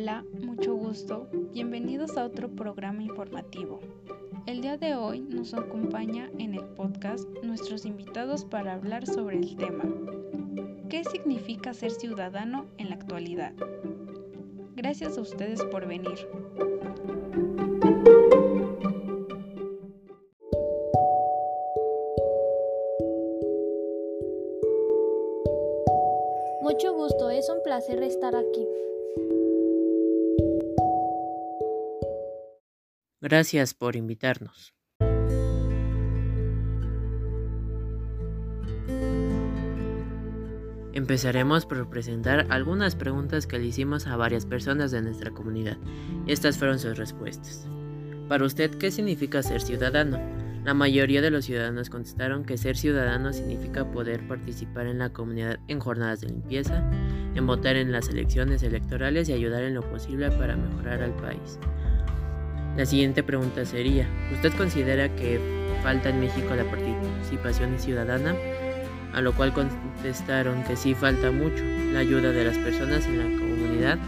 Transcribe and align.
Hola, 0.00 0.24
mucho 0.40 0.74
gusto. 0.76 1.28
Bienvenidos 1.52 2.16
a 2.16 2.24
otro 2.24 2.48
programa 2.48 3.02
informativo. 3.02 3.80
El 4.46 4.62
día 4.62 4.78
de 4.78 4.94
hoy 4.94 5.20
nos 5.20 5.52
acompaña 5.52 6.30
en 6.38 6.54
el 6.54 6.64
podcast 6.64 7.28
nuestros 7.42 7.84
invitados 7.84 8.46
para 8.46 8.72
hablar 8.72 9.06
sobre 9.06 9.36
el 9.36 9.56
tema. 9.56 9.84
¿Qué 10.88 11.04
significa 11.04 11.74
ser 11.74 11.90
ciudadano 11.90 12.64
en 12.78 12.88
la 12.88 12.94
actualidad? 12.94 13.52
Gracias 14.74 15.18
a 15.18 15.20
ustedes 15.20 15.62
por 15.64 15.86
venir. 15.86 16.26
Mucho 26.62 26.94
gusto, 26.94 27.28
es 27.28 27.50
un 27.50 27.62
placer 27.62 28.02
estar 28.02 28.34
aquí. 28.34 28.66
Gracias 33.22 33.74
por 33.74 33.96
invitarnos. 33.96 34.72
Empezaremos 40.94 41.66
por 41.66 41.90
presentar 41.90 42.46
algunas 42.48 42.96
preguntas 42.96 43.46
que 43.46 43.58
le 43.58 43.66
hicimos 43.66 44.06
a 44.06 44.16
varias 44.16 44.46
personas 44.46 44.90
de 44.90 45.02
nuestra 45.02 45.32
comunidad. 45.32 45.76
Estas 46.26 46.56
fueron 46.56 46.78
sus 46.78 46.96
respuestas. 46.96 47.68
Para 48.26 48.46
usted, 48.46 48.70
¿qué 48.76 48.90
significa 48.90 49.42
ser 49.42 49.60
ciudadano? 49.60 50.18
La 50.64 50.72
mayoría 50.72 51.20
de 51.20 51.30
los 51.30 51.44
ciudadanos 51.44 51.90
contestaron 51.90 52.44
que 52.44 52.56
ser 52.56 52.76
ciudadano 52.76 53.34
significa 53.34 53.90
poder 53.90 54.26
participar 54.28 54.86
en 54.86 54.98
la 54.98 55.12
comunidad 55.12 55.58
en 55.68 55.78
jornadas 55.78 56.22
de 56.22 56.28
limpieza, 56.28 56.90
en 57.34 57.46
votar 57.46 57.76
en 57.76 57.92
las 57.92 58.08
elecciones 58.08 58.62
electorales 58.62 59.28
y 59.28 59.34
ayudar 59.34 59.62
en 59.62 59.74
lo 59.74 59.82
posible 59.82 60.30
para 60.30 60.56
mejorar 60.56 61.02
al 61.02 61.14
país. 61.16 61.58
La 62.80 62.86
siguiente 62.86 63.22
pregunta 63.22 63.66
sería, 63.66 64.08
¿usted 64.32 64.54
considera 64.54 65.14
que 65.14 65.38
falta 65.82 66.08
en 66.08 66.18
México 66.18 66.54
la 66.56 66.64
participación 66.64 67.78
ciudadana? 67.78 68.34
A 69.12 69.20
lo 69.20 69.34
cual 69.34 69.52
contestaron 69.52 70.64
que 70.64 70.76
sí 70.76 70.94
falta 70.94 71.30
mucho 71.30 71.62
la 71.92 71.98
ayuda 71.98 72.32
de 72.32 72.42
las 72.42 72.56
personas 72.56 73.04
en 73.04 73.18
la 73.18 73.38
comunidad 73.38 73.98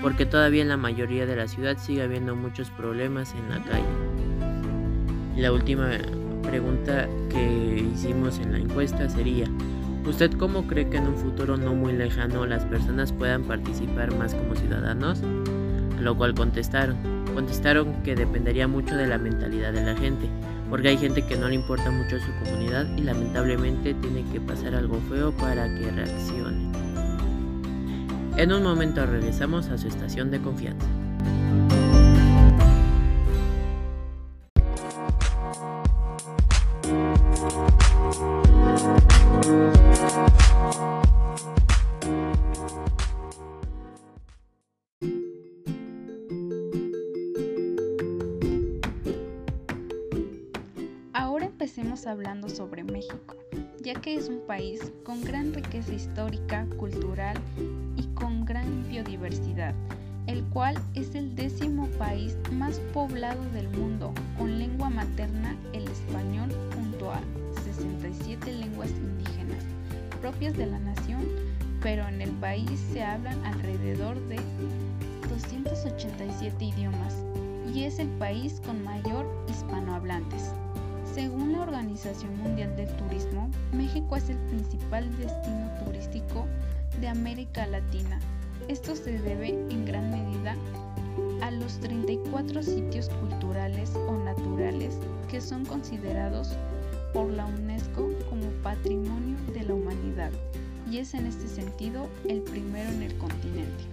porque 0.00 0.24
todavía 0.24 0.62
en 0.62 0.68
la 0.68 0.76
mayoría 0.76 1.26
de 1.26 1.34
la 1.34 1.48
ciudad 1.48 1.76
sigue 1.78 2.02
habiendo 2.02 2.36
muchos 2.36 2.70
problemas 2.70 3.34
en 3.34 3.48
la 3.48 3.64
calle. 3.64 3.82
La 5.36 5.50
última 5.52 5.90
pregunta 6.44 7.08
que 7.28 7.88
hicimos 7.92 8.38
en 8.38 8.52
la 8.52 8.58
encuesta 8.58 9.08
sería, 9.08 9.46
¿usted 10.06 10.30
cómo 10.34 10.68
cree 10.68 10.88
que 10.88 10.98
en 10.98 11.08
un 11.08 11.16
futuro 11.16 11.56
no 11.56 11.74
muy 11.74 11.92
lejano 11.92 12.46
las 12.46 12.64
personas 12.66 13.10
puedan 13.10 13.42
participar 13.42 14.14
más 14.14 14.32
como 14.32 14.54
ciudadanos? 14.54 15.20
A 15.98 16.00
lo 16.00 16.16
cual 16.16 16.34
contestaron, 16.34 17.21
contestaron 17.34 18.02
que 18.02 18.14
dependería 18.14 18.68
mucho 18.68 18.96
de 18.96 19.06
la 19.06 19.18
mentalidad 19.18 19.72
de 19.72 19.84
la 19.84 19.96
gente, 19.96 20.28
porque 20.70 20.88
hay 20.88 20.98
gente 20.98 21.22
que 21.26 21.36
no 21.36 21.48
le 21.48 21.54
importa 21.54 21.90
mucho 21.90 22.18
su 22.18 22.32
comunidad 22.44 22.86
y 22.96 23.02
lamentablemente 23.02 23.94
tiene 23.94 24.24
que 24.32 24.40
pasar 24.40 24.74
algo 24.74 25.00
feo 25.08 25.32
para 25.32 25.64
que 25.74 25.90
reaccione. 25.90 26.72
En 28.36 28.52
un 28.52 28.62
momento 28.62 29.04
regresamos 29.04 29.68
a 29.68 29.76
su 29.76 29.88
estación 29.88 30.30
de 30.30 30.40
confianza. 30.40 30.86
Empecemos 51.72 52.06
hablando 52.06 52.50
sobre 52.50 52.84
México, 52.84 53.34
ya 53.80 53.94
que 53.94 54.14
es 54.14 54.28
un 54.28 54.40
país 54.46 54.92
con 55.04 55.24
gran 55.24 55.54
riqueza 55.54 55.94
histórica, 55.94 56.66
cultural 56.76 57.34
y 57.96 58.02
con 58.08 58.44
gran 58.44 58.86
biodiversidad, 58.90 59.74
el 60.26 60.44
cual 60.50 60.76
es 60.92 61.14
el 61.14 61.34
décimo 61.34 61.86
país 61.98 62.36
más 62.52 62.78
poblado 62.92 63.42
del 63.54 63.70
mundo, 63.70 64.12
con 64.36 64.58
lengua 64.58 64.90
materna 64.90 65.56
el 65.72 65.88
español 65.88 66.50
junto 66.74 67.10
a 67.10 67.22
67 67.64 68.52
lenguas 68.52 68.90
indígenas 68.90 69.64
propias 70.20 70.54
de 70.54 70.66
la 70.66 70.78
nación, 70.78 71.26
pero 71.80 72.06
en 72.06 72.20
el 72.20 72.32
país 72.32 72.78
se 72.92 73.02
hablan 73.02 73.42
alrededor 73.46 74.20
de 74.28 74.36
287 75.30 76.66
idiomas 76.66 77.16
y 77.74 77.84
es 77.84 77.98
el 77.98 78.08
país 78.18 78.60
con 78.66 78.84
mayor 78.84 79.24
hispanohablantes. 79.48 80.50
Según 81.14 81.52
la 81.52 81.60
Organización 81.60 82.38
Mundial 82.38 82.74
del 82.74 82.88
Turismo, 82.96 83.50
México 83.72 84.16
es 84.16 84.30
el 84.30 84.38
principal 84.38 85.04
destino 85.18 85.70
turístico 85.84 86.46
de 87.02 87.08
América 87.08 87.66
Latina. 87.66 88.18
Esto 88.68 88.96
se 88.96 89.18
debe 89.18 89.50
en 89.50 89.84
gran 89.84 90.10
medida 90.10 90.56
a 91.42 91.50
los 91.50 91.78
34 91.80 92.62
sitios 92.62 93.10
culturales 93.10 93.94
o 94.08 94.24
naturales 94.24 94.96
que 95.30 95.42
son 95.42 95.66
considerados 95.66 96.56
por 97.12 97.30
la 97.30 97.44
UNESCO 97.44 98.08
como 98.30 98.46
Patrimonio 98.62 99.36
de 99.52 99.64
la 99.64 99.74
Humanidad 99.74 100.30
y 100.90 100.96
es 100.96 101.12
en 101.12 101.26
este 101.26 101.46
sentido 101.46 102.08
el 102.26 102.40
primero 102.40 102.88
en 102.88 103.02
el 103.02 103.18
continente. 103.18 103.84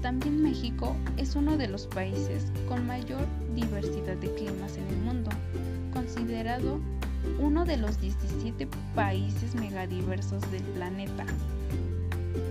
También 0.00 0.42
México 0.42 0.96
es 1.18 1.36
uno 1.36 1.58
de 1.58 1.68
los 1.68 1.86
países 1.88 2.50
con 2.68 2.86
mayor 2.86 3.26
diversidad 3.54 4.16
de 4.16 4.32
climas 4.34 4.78
en 4.78 4.86
el 4.88 4.96
mundo 4.96 5.30
considerado 6.12 6.78
uno 7.40 7.64
de 7.64 7.76
los 7.76 8.00
17 8.00 8.68
países 8.94 9.54
megadiversos 9.54 10.42
del 10.50 10.62
planeta. 10.74 11.24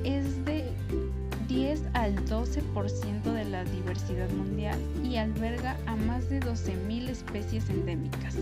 Es 0.03 0.43
de 0.45 0.65
10 1.47 1.81
al 1.93 2.15
12% 2.25 3.21
de 3.21 3.45
la 3.45 3.63
diversidad 3.65 4.29
mundial 4.31 4.79
y 5.03 5.17
alberga 5.17 5.77
a 5.85 5.95
más 5.95 6.29
de 6.29 6.39
12.000 6.39 7.09
especies 7.09 7.69
endémicas. 7.69 8.35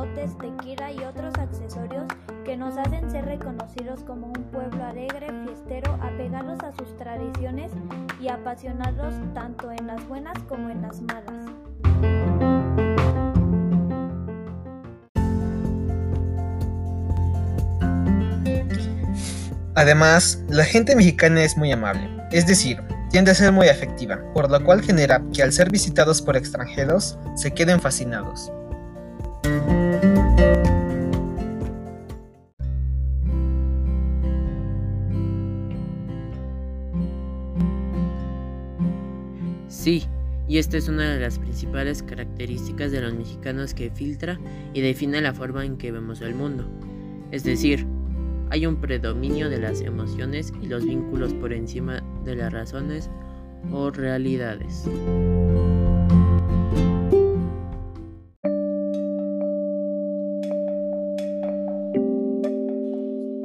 Bigotes, 0.00 0.36
tequila 0.38 0.92
y 0.92 0.98
otros 1.04 1.34
accesorios 1.38 2.04
que 2.44 2.56
nos 2.56 2.76
hacen 2.76 3.10
ser 3.10 3.24
reconocidos 3.26 4.00
como 4.04 4.28
un 4.28 4.44
pueblo 4.50 4.84
alegre, 4.84 5.28
fiestero, 5.44 5.92
apegados 6.02 6.60
a 6.60 6.72
sus 6.72 6.96
tradiciones 6.96 7.70
y 8.20 8.28
apasionados 8.28 9.14
tanto 9.34 9.70
en 9.70 9.86
las 9.86 10.06
buenas 10.08 10.38
como 10.48 10.70
en 10.70 10.82
las 10.82 11.00
malas. 11.02 11.46
Además, 19.74 20.42
la 20.48 20.64
gente 20.64 20.96
mexicana 20.96 21.42
es 21.42 21.56
muy 21.56 21.72
amable, 21.72 22.08
es 22.32 22.46
decir, 22.46 22.82
tiende 23.10 23.30
a 23.30 23.34
ser 23.34 23.52
muy 23.52 23.68
afectiva, 23.68 24.20
por 24.34 24.50
lo 24.50 24.62
cual 24.64 24.82
genera 24.82 25.22
que 25.32 25.42
al 25.42 25.52
ser 25.52 25.70
visitados 25.70 26.20
por 26.20 26.36
extranjeros 26.36 27.18
se 27.34 27.52
queden 27.52 27.80
fascinados. 27.80 28.52
Sí, 39.80 40.04
y 40.46 40.58
esta 40.58 40.76
es 40.76 40.88
una 40.88 41.10
de 41.10 41.18
las 41.18 41.38
principales 41.38 42.02
características 42.02 42.92
de 42.92 43.00
los 43.00 43.14
mexicanos 43.14 43.72
que 43.72 43.90
filtra 43.90 44.38
y 44.74 44.82
define 44.82 45.22
la 45.22 45.32
forma 45.32 45.64
en 45.64 45.78
que 45.78 45.90
vemos 45.90 46.20
el 46.20 46.34
mundo. 46.34 46.68
Es 47.30 47.44
decir, 47.44 47.86
hay 48.50 48.66
un 48.66 48.78
predominio 48.78 49.48
de 49.48 49.56
las 49.56 49.80
emociones 49.80 50.52
y 50.60 50.66
los 50.66 50.84
vínculos 50.84 51.32
por 51.32 51.54
encima 51.54 52.04
de 52.26 52.36
las 52.36 52.52
razones 52.52 53.08
o 53.72 53.90
realidades. 53.90 54.84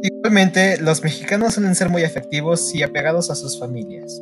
Igualmente, 0.04 0.82
los 0.82 1.02
mexicanos 1.02 1.54
suelen 1.54 1.76
ser 1.76 1.88
muy 1.88 2.04
afectivos 2.04 2.76
y 2.76 2.84
apegados 2.84 3.32
a 3.32 3.36
sus 3.36 3.58
familias. 3.58 4.22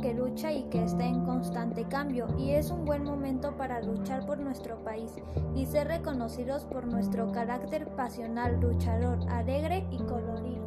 Que 0.00 0.14
lucha 0.14 0.52
y 0.52 0.64
que 0.64 0.82
está 0.82 1.04
en 1.04 1.24
constante 1.24 1.84
cambio 1.84 2.28
y 2.38 2.50
es 2.50 2.70
un 2.70 2.84
buen 2.84 3.04
momento 3.04 3.56
para 3.56 3.80
luchar 3.80 4.26
por 4.26 4.38
nuestro 4.38 4.82
país 4.84 5.12
y 5.54 5.66
ser 5.66 5.88
reconocidos 5.88 6.64
por 6.64 6.86
nuestro 6.86 7.32
carácter 7.32 7.86
pasional, 7.88 8.60
luchador, 8.60 9.18
alegre 9.28 9.86
y 9.90 9.98
colorido. 9.98 10.58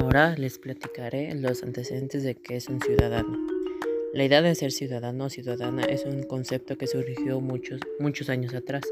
Ahora 0.00 0.34
les 0.36 0.58
platicaré 0.58 1.34
los 1.34 1.62
antecedentes 1.62 2.22
de 2.22 2.34
qué 2.36 2.56
es 2.56 2.68
un 2.68 2.80
ciudadano. 2.80 3.55
La 4.14 4.24
idea 4.24 4.40
de 4.40 4.54
ser 4.54 4.72
ciudadano 4.72 5.26
o 5.26 5.30
ciudadana 5.30 5.84
es 5.84 6.04
un 6.06 6.22
concepto 6.22 6.78
que 6.78 6.86
surgió 6.86 7.40
muchos, 7.40 7.80
muchos 7.98 8.30
años 8.30 8.54
atrás. 8.54 8.84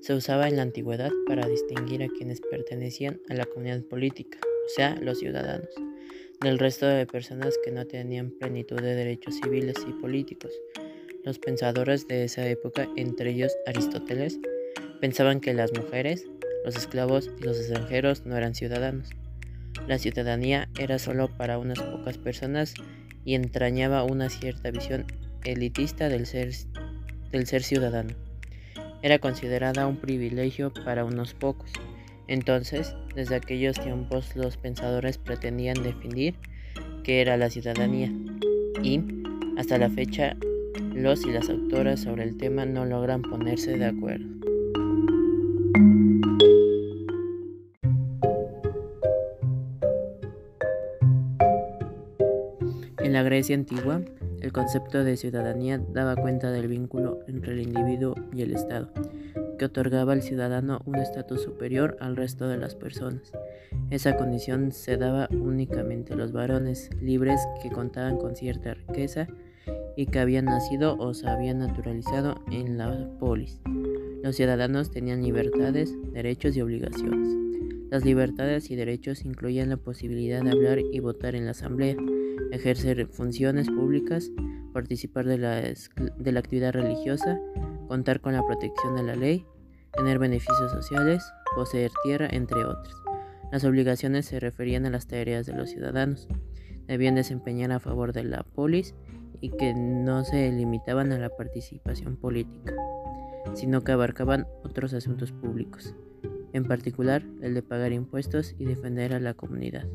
Se 0.00 0.12
usaba 0.12 0.48
en 0.48 0.56
la 0.56 0.62
antigüedad 0.62 1.10
para 1.26 1.48
distinguir 1.48 2.02
a 2.02 2.08
quienes 2.08 2.40
pertenecían 2.40 3.20
a 3.28 3.34
la 3.34 3.46
comunidad 3.46 3.82
política, 3.84 4.38
o 4.42 4.68
sea, 4.68 4.96
los 5.00 5.20
ciudadanos, 5.20 5.70
del 6.40 6.58
resto 6.58 6.86
de 6.86 7.06
personas 7.06 7.54
que 7.64 7.70
no 7.70 7.86
tenían 7.86 8.30
plenitud 8.30 8.80
de 8.80 8.94
derechos 8.94 9.36
civiles 9.42 9.76
y 9.88 9.92
políticos. 9.92 10.52
Los 11.24 11.38
pensadores 11.38 12.06
de 12.06 12.24
esa 12.24 12.46
época, 12.46 12.88
entre 12.96 13.30
ellos 13.30 13.56
Aristóteles, 13.66 14.38
pensaban 15.00 15.40
que 15.40 15.54
las 15.54 15.72
mujeres, 15.72 16.26
los 16.64 16.76
esclavos 16.76 17.30
y 17.40 17.44
los 17.44 17.58
extranjeros 17.58 18.26
no 18.26 18.36
eran 18.36 18.54
ciudadanos. 18.54 19.10
La 19.86 19.98
ciudadanía 19.98 20.68
era 20.78 20.98
solo 20.98 21.28
para 21.36 21.58
unas 21.58 21.80
pocas 21.80 22.18
personas 22.18 22.74
y 23.26 23.34
entrañaba 23.34 24.04
una 24.04 24.30
cierta 24.30 24.70
visión 24.70 25.04
elitista 25.44 26.08
del 26.08 26.24
ser, 26.26 26.52
del 27.32 27.46
ser 27.46 27.64
ciudadano. 27.64 28.14
Era 29.02 29.18
considerada 29.18 29.86
un 29.86 29.96
privilegio 29.96 30.72
para 30.72 31.04
unos 31.04 31.34
pocos. 31.34 31.72
Entonces, 32.28 32.94
desde 33.14 33.34
aquellos 33.34 33.78
tiempos 33.78 34.34
los 34.36 34.56
pensadores 34.56 35.18
pretendían 35.18 35.82
definir 35.82 36.36
qué 37.02 37.20
era 37.20 37.36
la 37.36 37.50
ciudadanía 37.50 38.12
y, 38.82 39.00
hasta 39.58 39.76
la 39.76 39.90
fecha, 39.90 40.36
los 40.94 41.26
y 41.26 41.32
las 41.32 41.50
autoras 41.50 42.00
sobre 42.00 42.22
el 42.22 42.36
tema 42.36 42.64
no 42.64 42.86
logran 42.86 43.22
ponerse 43.22 43.76
de 43.76 43.86
acuerdo. 43.86 44.45
En 53.06 53.12
la 53.12 53.22
Grecia 53.22 53.54
antigua, 53.54 54.00
el 54.40 54.52
concepto 54.52 55.04
de 55.04 55.16
ciudadanía 55.16 55.78
daba 55.78 56.16
cuenta 56.16 56.50
del 56.50 56.66
vínculo 56.66 57.20
entre 57.28 57.52
el 57.52 57.60
individuo 57.60 58.16
y 58.34 58.42
el 58.42 58.52
Estado, 58.52 58.90
que 59.60 59.66
otorgaba 59.66 60.12
al 60.12 60.22
ciudadano 60.22 60.80
un 60.86 60.96
estatus 60.96 61.40
superior 61.40 61.96
al 62.00 62.16
resto 62.16 62.48
de 62.48 62.56
las 62.56 62.74
personas. 62.74 63.30
Esa 63.90 64.16
condición 64.16 64.72
se 64.72 64.96
daba 64.96 65.28
únicamente 65.30 66.14
a 66.14 66.16
los 66.16 66.32
varones 66.32 66.90
libres 67.00 67.40
que 67.62 67.70
contaban 67.70 68.16
con 68.18 68.34
cierta 68.34 68.74
riqueza 68.74 69.28
y 69.96 70.06
que 70.06 70.18
habían 70.18 70.46
nacido 70.46 70.96
o 70.98 71.14
se 71.14 71.28
habían 71.28 71.60
naturalizado 71.60 72.42
en 72.50 72.76
la 72.76 73.08
polis. 73.20 73.60
Los 74.24 74.34
ciudadanos 74.34 74.90
tenían 74.90 75.22
libertades, 75.22 75.94
derechos 76.12 76.56
y 76.56 76.60
obligaciones. 76.60 77.36
Las 77.88 78.04
libertades 78.04 78.68
y 78.72 78.74
derechos 78.74 79.24
incluían 79.24 79.68
la 79.68 79.76
posibilidad 79.76 80.42
de 80.42 80.50
hablar 80.50 80.80
y 80.80 80.98
votar 80.98 81.36
en 81.36 81.44
la 81.44 81.52
asamblea, 81.52 81.94
ejercer 82.52 83.06
funciones 83.08 83.68
públicas, 83.68 84.30
participar 84.72 85.26
de 85.26 85.38
la, 85.38 86.38
actividad 86.38 86.72
religiosa, 86.72 87.40
contar 87.88 88.20
con 88.20 88.32
la 88.32 88.46
protección 88.46 88.96
de 88.96 89.02
la 89.02 89.16
ley, 89.16 89.46
tener 89.92 90.18
beneficios 90.18 90.70
sociales, 90.70 91.24
poseer 91.54 91.90
tierra, 92.04 92.28
entre 92.30 92.64
otras. 92.64 92.94
Las 93.52 93.64
obligaciones 93.64 94.26
se 94.26 94.40
referían 94.40 94.86
a 94.86 94.90
las 94.90 95.06
tareas 95.06 95.46
de 95.46 95.54
los 95.54 95.70
ciudadanos. 95.70 96.28
Debían 96.86 97.14
desempeñar 97.14 97.72
a 97.72 97.80
favor 97.80 98.12
de 98.12 98.24
la 98.24 98.42
polis 98.42 98.94
y 99.40 99.50
que 99.50 99.74
no 99.74 100.24
se 100.24 100.50
limitaban 100.52 101.12
a 101.12 101.18
la 101.18 101.30
participación 101.30 102.16
política, 102.16 102.74
sino 103.54 103.82
que 103.84 103.92
abarcaban 103.92 104.46
otros 104.64 104.92
asuntos 104.94 105.32
públicos, 105.32 105.94
en 106.52 106.64
particular 106.64 107.22
el 107.42 107.54
de 107.54 107.62
pagar 107.62 107.92
impuestos 107.92 108.54
y 108.58 108.64
defender 108.64 109.14
a 109.14 109.20
la 109.20 109.34
comunidad. 109.34 109.86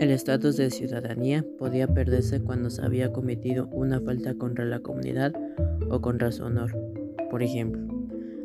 El 0.00 0.10
estatus 0.12 0.56
de 0.56 0.70
ciudadanía 0.70 1.44
podía 1.58 1.86
perderse 1.86 2.40
cuando 2.40 2.70
se 2.70 2.80
había 2.80 3.12
cometido 3.12 3.66
una 3.66 4.00
falta 4.00 4.32
contra 4.32 4.64
la 4.64 4.80
comunidad 4.80 5.34
o 5.90 6.00
contra 6.00 6.32
su 6.32 6.42
honor. 6.42 6.74
Por 7.30 7.42
ejemplo, 7.42 7.82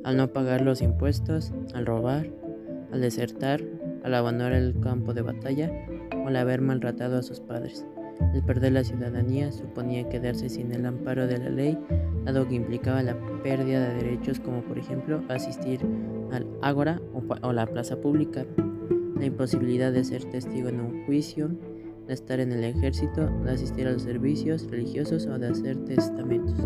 al 0.04 0.18
no 0.18 0.34
pagar 0.34 0.60
los 0.60 0.81
impuestos, 0.81 1.54
al 1.74 1.86
robar, 1.86 2.30
al 2.92 3.00
desertar, 3.00 3.63
al 4.04 4.16
abandonar 4.16 4.52
el 4.52 4.78
campo 4.81 5.13
de 5.13 5.22
batalla 5.22 5.72
o 6.25 6.28
al 6.28 6.36
haber 6.36 6.60
maltratado 6.60 7.18
a 7.19 7.24
sus 7.24 7.40
padres. 7.40 7.86
El 8.34 8.44
perder 8.44 8.74
la 8.74 8.84
ciudadanía 8.84 9.54
suponía 9.54 10.10
quedarse 10.10 10.50
sin 10.50 10.74
el 10.74 10.86
amparo 10.86 11.25
de 11.25 11.38
la 11.38 11.50
ley, 11.50 11.78
dado 12.25 12.50
que 12.50 12.56
implicaba 12.56 13.02
la 13.02 13.18
pérdida 13.44 13.88
de 13.88 14.04
derechos 14.04 14.42
como 14.42 14.62
por 14.62 14.78
ejemplo 14.78 15.24
asistir 15.30 15.80
al 16.34 16.46
ágora 16.62 17.00
o, 17.13 17.54
la 17.54 17.66
plaza 17.66 17.96
pública, 18.02 18.46
la 19.16 19.26
imposibilidad 19.26 19.92
de 19.92 20.04
ser 20.04 20.26
testigo 20.26 20.70
en 20.70 20.80
un 20.80 21.06
juicio, 21.06 21.50
de 22.08 22.14
estar 22.14 22.40
en 22.40 22.52
el 22.52 22.64
ejército, 22.64 23.28
de 23.44 23.52
asistir 23.52 23.88
a 23.88 23.92
los 23.92 24.04
servicios 24.04 24.70
religiosos 24.70 25.26
o 25.26 25.40
de 25.40 25.48
hacer 25.48 25.78
testamentos. 25.86 26.60